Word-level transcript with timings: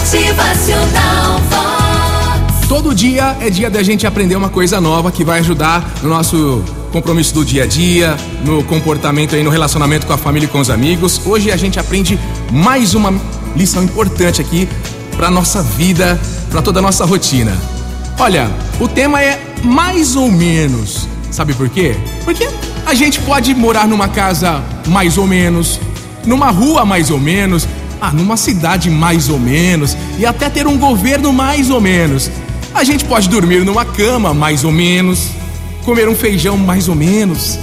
Motivacional 0.00 1.38
Vox. 1.50 2.66
Todo 2.66 2.94
dia 2.94 3.36
é 3.38 3.50
dia 3.50 3.68
da 3.68 3.82
gente 3.82 4.06
aprender 4.06 4.34
uma 4.34 4.48
coisa 4.48 4.80
nova 4.80 5.12
que 5.12 5.22
vai 5.22 5.40
ajudar 5.40 5.86
no 6.02 6.08
nosso 6.08 6.64
compromisso 6.90 7.34
do 7.34 7.44
dia 7.44 7.64
a 7.64 7.66
dia, 7.66 8.16
no 8.42 8.64
comportamento 8.64 9.36
aí, 9.36 9.42
no 9.42 9.50
relacionamento 9.50 10.06
com 10.06 10.14
a 10.14 10.16
família 10.16 10.46
e 10.46 10.48
com 10.48 10.58
os 10.58 10.70
amigos. 10.70 11.20
Hoje 11.26 11.52
a 11.52 11.56
gente 11.56 11.78
aprende 11.78 12.18
mais 12.50 12.94
uma 12.94 13.12
lição 13.54 13.84
importante 13.84 14.40
aqui 14.40 14.66
para 15.18 15.30
nossa 15.30 15.62
vida, 15.62 16.18
para 16.50 16.62
toda 16.62 16.78
a 16.78 16.82
nossa 16.82 17.04
rotina. 17.04 17.52
Olha, 18.18 18.50
o 18.80 18.88
tema 18.88 19.22
é 19.22 19.38
mais 19.62 20.16
ou 20.16 20.32
menos. 20.32 21.06
Sabe 21.30 21.52
por 21.52 21.68
quê? 21.68 21.94
Porque 22.24 22.48
a 22.86 22.94
gente 22.94 23.20
pode 23.20 23.54
morar 23.54 23.86
numa 23.86 24.08
casa 24.08 24.62
mais 24.86 25.18
ou 25.18 25.26
menos, 25.26 25.78
numa 26.24 26.50
rua 26.50 26.86
mais 26.86 27.10
ou 27.10 27.20
menos, 27.20 27.68
ah, 28.00 28.12
numa 28.12 28.36
cidade 28.36 28.88
mais 28.88 29.28
ou 29.28 29.38
menos 29.38 29.96
e 30.18 30.24
até 30.24 30.48
ter 30.48 30.66
um 30.66 30.78
governo 30.78 31.32
mais 31.32 31.70
ou 31.70 31.80
menos. 31.80 32.30
A 32.74 32.84
gente 32.84 33.04
pode 33.04 33.28
dormir 33.28 33.64
numa 33.64 33.84
cama 33.84 34.32
mais 34.32 34.64
ou 34.64 34.72
menos, 34.72 35.28
comer 35.84 36.08
um 36.08 36.14
feijão 36.14 36.56
mais 36.56 36.88
ou 36.88 36.94
menos. 36.94 37.58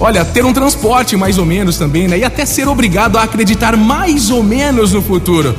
Olha, 0.00 0.24
ter 0.24 0.44
um 0.44 0.52
transporte 0.52 1.16
mais 1.16 1.38
ou 1.38 1.44
menos 1.44 1.76
também, 1.76 2.06
né? 2.06 2.18
E 2.18 2.24
até 2.24 2.46
ser 2.46 2.68
obrigado 2.68 3.16
a 3.18 3.24
acreditar 3.24 3.76
mais 3.76 4.30
ou 4.30 4.42
menos 4.42 4.92
no 4.92 5.02
futuro. 5.02 5.56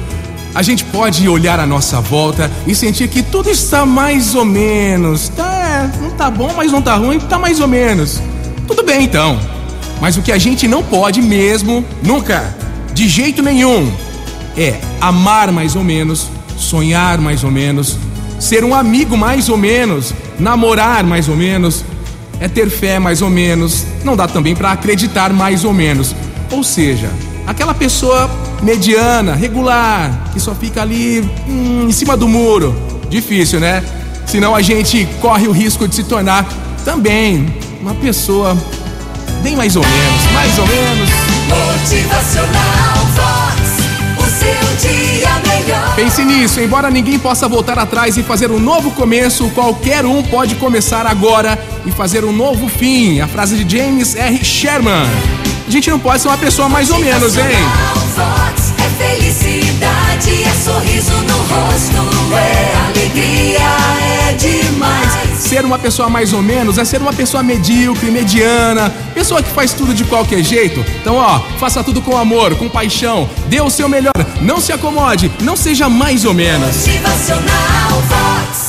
A 0.56 0.62
gente 0.64 0.84
pode 0.86 1.28
olhar 1.28 1.60
à 1.60 1.66
nossa 1.66 2.00
volta 2.02 2.50
e 2.66 2.74
sentir 2.74 3.08
que 3.10 3.22
tudo 3.22 3.50
está 3.50 3.86
mais 3.86 4.34
ou 4.34 4.46
menos. 4.46 5.30
Tá, 5.30 5.92
não 6.02 6.12
tá 6.12 6.32
bom, 6.32 6.52
mas 6.56 6.72
não 6.72 6.82
tá 6.82 6.96
ruim, 6.96 7.20
tá 7.20 7.38
mais 7.38 7.60
ou 7.60 7.68
menos. 7.68 8.22
Tudo 8.66 8.82
bem 8.82 9.04
então. 9.04 9.40
Mas 10.02 10.16
o 10.16 10.22
que 10.22 10.32
a 10.32 10.38
gente 10.38 10.68
não 10.68 10.82
pode 10.82 11.22
mesmo, 11.22 11.84
nunca, 12.02 12.56
de 13.00 13.08
jeito 13.08 13.42
nenhum, 13.42 13.90
é 14.58 14.78
amar 15.00 15.54
mais 15.54 15.74
ou 15.78 15.82
menos, 15.86 16.28
sonhar 16.58 17.18
mais 17.18 17.46
ou 17.46 17.50
menos, 17.50 17.98
ser 18.38 18.66
um 18.66 18.76
amigo 18.76 19.16
mais 19.16 19.48
ou 19.48 19.56
menos, 19.56 20.14
namorar 20.38 21.06
mais 21.06 21.30
ou 21.30 21.36
menos, 21.38 21.86
é 22.42 22.50
ter 22.50 22.70
fé 22.70 23.00
mais 23.00 23.22
ou 23.22 23.30
menos, 23.30 23.86
não 24.04 24.18
dá 24.18 24.28
também 24.28 24.54
para 24.54 24.74
acreditar 24.74 25.32
mais 25.32 25.64
ou 25.64 25.72
menos. 25.72 26.14
Ou 26.52 26.62
seja, 26.62 27.10
aquela 27.48 27.74
pessoa 27.74 28.30
mediana, 28.62 29.34
regular, 29.34 30.32
que 30.34 30.40
só 30.42 30.54
fica 30.54 30.82
ali 30.82 31.22
hum, 31.48 31.86
em 31.88 31.92
cima 31.94 32.18
do 32.18 32.28
muro. 32.28 32.76
Difícil, 33.10 33.62
né? 33.62 33.82
Senão 34.26 34.54
a 34.54 34.62
gente 34.62 35.08
corre 35.22 35.48
o 35.48 35.54
risco 35.54 35.88
de 35.88 35.96
se 35.96 36.04
tornar 36.04 36.46
também 36.84 37.48
uma 37.80 37.94
pessoa 37.94 38.58
bem 39.42 39.56
mais 39.56 39.78
ou 39.78 39.84
menos, 39.84 40.32
mais 40.34 40.60
ou 40.60 40.68
menos. 40.68 41.09
Motivacional 41.50 42.96
Vox. 43.16 43.60
O 44.18 44.24
seu 44.24 44.90
dia 44.90 45.30
melhor. 45.48 45.96
Pense 45.96 46.24
nisso, 46.24 46.60
embora 46.62 46.90
ninguém 46.90 47.18
possa 47.20 47.48
voltar 47.48 47.78
atrás 47.78 48.18
e 48.18 48.24
fazer 48.24 48.52
um 48.52 48.60
novo 48.60 48.92
começo, 48.92 49.50
qualquer 49.50 50.06
um 50.06 50.22
pode 50.24 50.56
começar 50.56 51.06
agora 51.06 51.58
e 51.86 51.92
fazer 51.92 52.24
um 52.24 52.32
novo 52.32 52.68
fim. 52.68 53.20
A 53.20 53.28
frase 53.28 53.64
de 53.64 53.78
James 53.78 54.16
R. 54.16 54.44
Sherman. 54.44 55.08
A 55.68 55.72
gente 55.72 55.90
não 55.90 56.00
pode 56.00 56.22
ser 56.22 56.30
uma 56.30 56.38
pessoa 56.38 56.68
mais 56.68 56.90
ou 56.90 57.00
menos, 57.00 57.38
hein? 57.38 57.44
Vox. 58.16 58.74
É 58.80 59.16
felicidade, 59.16 60.44
é 60.44 60.54
sorriso 60.64 61.14
no 61.14 61.38
rosto, 61.38 62.36
é 62.36 62.74
alegria, 62.88 63.39
uma 65.70 65.78
pessoa 65.78 66.10
mais 66.10 66.34
ou 66.34 66.42
menos 66.42 66.80
é 66.80 66.84
ser 66.84 67.00
uma 67.00 67.14
pessoa 67.14 67.44
medíocre, 67.44 68.10
mediana, 68.10 68.90
pessoa 69.14 69.44
que 69.44 69.52
faz 69.52 69.72
tudo 69.72 69.94
de 69.94 70.04
qualquer 70.04 70.44
jeito. 70.44 70.84
Então, 71.00 71.16
ó, 71.16 71.40
faça 71.60 71.84
tudo 71.84 72.02
com 72.02 72.18
amor, 72.18 72.56
com 72.56 72.68
paixão, 72.68 73.30
dê 73.48 73.62
o 73.62 73.70
seu 73.70 73.88
melhor, 73.88 74.14
não 74.42 74.60
se 74.60 74.74
acomode, 74.74 75.32
não 75.42 75.56
seja 75.56 75.88
mais 75.88 76.26
ou 76.26 76.34
menos. 76.34 76.76
Motivacional 76.88 78.69